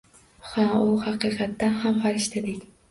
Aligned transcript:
Ha, 0.53 0.65
u 0.93 0.97
haqiqatan 1.03 1.81
ham 1.85 2.05
farishtadek. 2.07 2.71